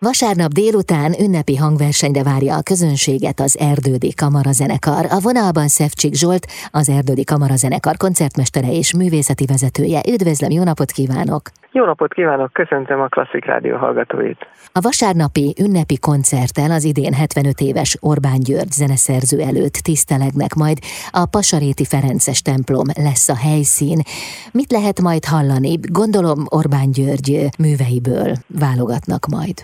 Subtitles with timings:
[0.00, 5.04] Vasárnap délután ünnepi hangversenyre várja a közönséget az Erdődi Kamarazenekar.
[5.16, 10.00] A vonalban Szevcsik Zsolt, az Erdődi Kamarazenekar koncertmestere és művészeti vezetője.
[10.14, 11.42] Üdvözlöm, jó napot kívánok!
[11.72, 14.46] Jó napot kívánok, köszöntöm a Klasszik Rádió hallgatóit!
[14.72, 20.78] A vasárnapi ünnepi koncerttel az idén 75 éves Orbán György zeneszerző előtt tisztelegnek majd
[21.10, 23.98] a Pasaréti Ferences templom lesz a helyszín.
[24.52, 25.78] Mit lehet majd hallani?
[26.00, 29.58] Gondolom Orbán György műveiből válogatnak majd.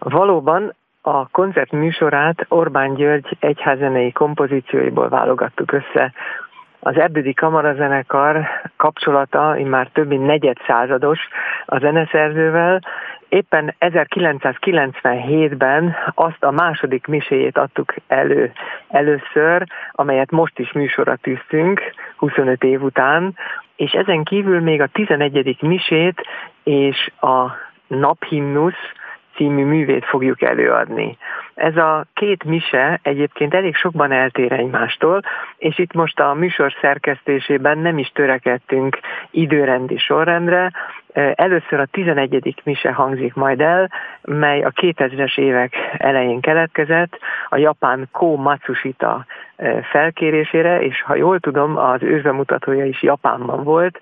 [0.00, 6.12] Valóban a koncert műsorát Orbán György egyházenei kompozícióiból válogattuk össze.
[6.80, 11.18] Az Erdődi Kamarazenekar kapcsolata immár több mint negyed százados
[11.66, 12.80] a zeneszerzővel.
[13.28, 18.52] Éppen 1997-ben azt a második miséjét adtuk elő
[18.88, 21.80] először, amelyet most is műsorra tűztünk,
[22.16, 23.36] 25 év után,
[23.76, 25.56] és ezen kívül még a 11.
[25.60, 26.26] misét
[26.62, 27.50] és a
[27.86, 28.92] naphimnusz,
[29.40, 31.16] című művét fogjuk előadni.
[31.54, 35.20] Ez a két mise egyébként elég sokban eltér egymástól,
[35.56, 38.98] és itt most a műsor szerkesztésében nem is törekedtünk
[39.30, 40.70] időrendi sorrendre.
[41.34, 42.60] Először a 11.
[42.64, 43.90] mise hangzik majd el,
[44.22, 49.24] mely a 2000-es évek elején keletkezett, a japán Ko Matsushita
[49.90, 53.98] felkérésére, és ha jól tudom, az őzbemutatója is Japánban volt,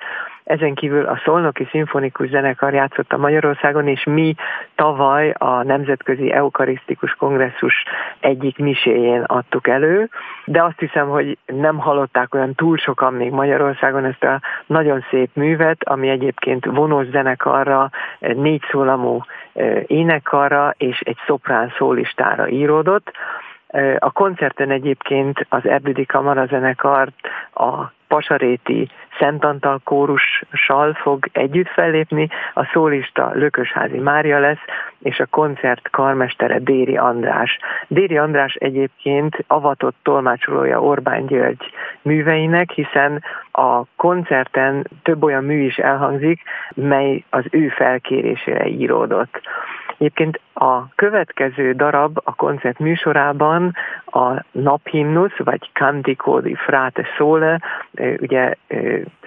[0.49, 4.35] ezen kívül a Szolnoki Szimfonikus Zenekar játszott a Magyarországon, és mi
[4.75, 7.85] tavaly a Nemzetközi Eukarisztikus Kongresszus
[8.21, 10.09] egyik miséjén adtuk elő,
[10.45, 15.31] de azt hiszem, hogy nem hallották olyan túl sokan még Magyarországon ezt a nagyon szép
[15.33, 19.21] művet, ami egyébként vonós zenekarra, négy szólamú
[19.87, 23.11] énekarra és egy szoprán szólistára íródott.
[23.99, 27.15] A koncerten egyébként az Erdődi Kamarazenekart
[27.55, 34.65] a Pasaréti Szent Antal kórussal fog együtt fellépni, a szólista Lökösházi Mária lesz,
[34.99, 37.59] és a koncert karmestere Déri András.
[37.89, 41.71] Déri András egyébként avatott tolmácsolója Orbán György
[42.03, 46.43] műveinek, hiszen a koncerten több olyan mű is elhangzik,
[46.75, 49.41] mely az ő felkérésére íródott.
[49.99, 53.75] Egyébként a következő darab a koncert műsorában
[54.07, 57.61] a naphimnusz, vagy Cantico di Frate Sole,
[58.21, 58.55] ugye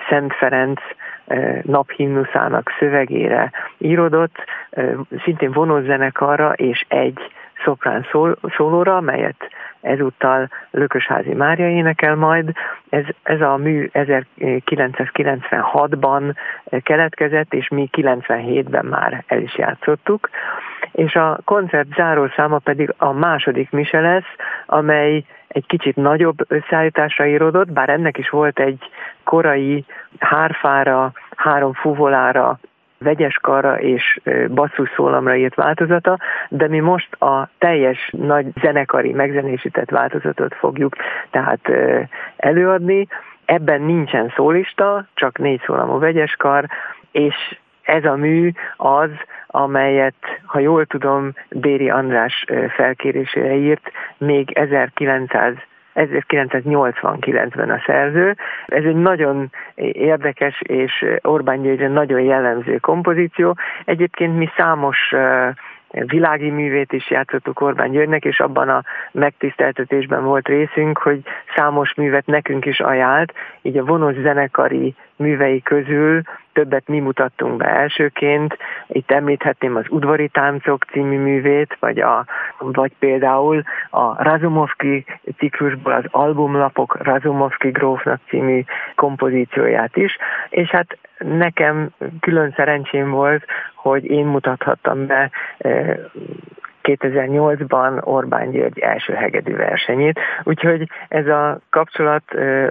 [0.09, 0.82] Szent Ferenc
[1.62, 4.36] naphimnuszának szövegére írodott,
[5.24, 7.20] szintén vonózenekarra és egy
[7.63, 8.05] szoprán
[8.55, 9.49] szólóra, melyet
[9.81, 12.51] ezúttal Lökösházi Mária énekel majd.
[12.89, 16.35] Ez, ez a mű 1996-ban
[16.83, 20.29] keletkezett, és mi 97-ben már el is játszottuk.
[20.91, 24.35] És a koncert zárószáma pedig a második mise lesz,
[24.66, 28.89] amely egy kicsit nagyobb összeállításra íródott, bár ennek is volt egy
[29.23, 29.85] korai
[30.19, 32.59] hárfára, három fuvolára
[33.03, 34.19] vegyes karra és
[34.50, 36.17] basszus szólamra írt változata,
[36.50, 40.95] de mi most a teljes nagy zenekari megzenésített változatot fogjuk
[41.29, 41.72] tehát
[42.38, 43.07] előadni.
[43.45, 46.66] Ebben nincsen szólista, csak négy szólamú vegyes kar,
[47.11, 47.35] és
[47.81, 49.09] ez a mű az,
[49.47, 52.45] amelyet, ha jól tudom, Béri András
[52.75, 55.53] felkérésére írt még 1900
[55.96, 58.35] 1989-ben a szerző.
[58.66, 59.50] Ez egy nagyon
[59.94, 63.57] érdekes és Orbán Györgyre nagyon jellemző kompozíció.
[63.85, 65.13] Egyébként mi számos
[65.91, 71.22] világi művét is játszottuk Orbán Györgynek, és abban a megtiszteltetésben volt részünk, hogy
[71.56, 76.22] számos művet nekünk is ajánlt, így a vonos zenekari művei közül
[76.53, 78.57] többet mi mutattunk be elsőként.
[78.88, 82.25] Itt említhetném az Udvari Táncok című művét, vagy, a,
[82.57, 85.06] vagy például a Razumovki
[85.38, 88.63] ciklusból az albumlapok Razumovki grófnak című
[88.95, 90.17] kompozícióját is,
[90.50, 93.45] és hát nekem külön szerencsém volt,
[93.75, 95.29] hogy én mutathattam be
[96.84, 100.19] 2008-ban Orbán György első hegedű versenyét.
[100.44, 102.24] Úgyhogy ez a kapcsolat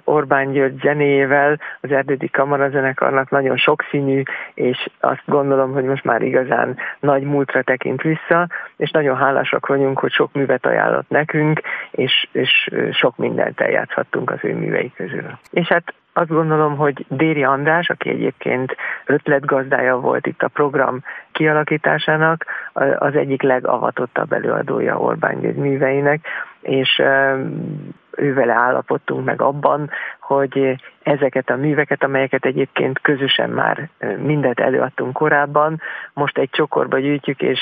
[0.04, 4.22] Orbán György zenéjével az Erdődi Kamarazenekarnak nagyon sokszínű,
[4.54, 9.99] és azt gondolom, hogy most már igazán nagy múltra tekint vissza, és nagyon hálásak vagyunk,
[9.99, 15.38] hogy sok művet ajánlott nekünk, és, és sok mindent eljátszhattunk az ő művei közül.
[15.50, 18.76] És hát azt gondolom, hogy Déri András, aki egyébként
[19.06, 21.02] ötletgazdája volt itt a program
[21.32, 22.46] kialakításának,
[22.98, 26.26] az egyik legavatottabb előadója Orbán György műveinek,
[26.60, 27.02] és
[28.10, 29.90] ővele állapodtunk meg abban,
[30.20, 35.80] hogy ezeket a műveket, amelyeket egyébként közösen már mindet előadtunk korábban,
[36.12, 37.60] most egy csokorba gyűjtjük, és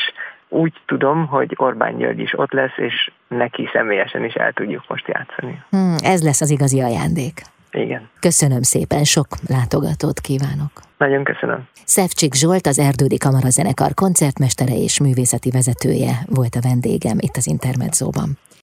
[0.48, 5.08] úgy tudom, hogy Orbán György is ott lesz, és neki személyesen is el tudjuk most
[5.08, 5.62] játszani.
[5.70, 7.42] Hmm, ez lesz az igazi ajándék.
[7.72, 8.08] Igen.
[8.20, 10.70] Köszönöm szépen, sok látogatót kívánok.
[10.98, 11.68] Nagyon köszönöm.
[11.84, 18.38] Szevcsik Zsolt, az Erdődi Kamarazenekar koncertmestere és művészeti vezetője volt a vendégem itt az Intermedzóban.